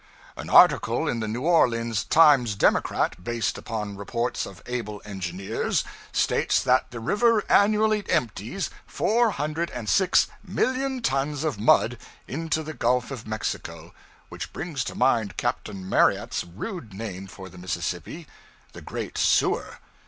An 0.35 0.49
article 0.49 1.07
in 1.07 1.19
the 1.19 1.27
New 1.27 1.43
Orleans 1.43 2.03
'Times 2.03 2.55
Democrat,' 2.55 3.23
based 3.23 3.55
upon 3.59 3.97
reports 3.97 4.47
of 4.47 4.63
able 4.65 4.99
engineers, 5.05 5.83
states 6.11 6.59
that 6.63 6.89
the 6.89 6.99
river 6.99 7.43
annually 7.47 8.03
empties 8.09 8.71
four 8.87 9.29
hundred 9.29 9.69
and 9.69 9.87
six 9.87 10.25
million 10.43 11.03
tons 11.03 11.43
of 11.43 11.59
mud 11.59 11.99
into 12.27 12.63
the 12.63 12.73
Gulf 12.73 13.11
of 13.11 13.27
Mexico 13.27 13.93
which 14.29 14.51
brings 14.51 14.83
to 14.85 14.95
mind 14.95 15.37
Captain 15.37 15.87
Marryat's 15.87 16.43
rude 16.45 16.95
name 16.95 17.27
for 17.27 17.47
the 17.47 17.59
Mississippi 17.59 18.25
'the 18.73 18.81
Great 18.81 19.19
Sewer.' 19.19 19.77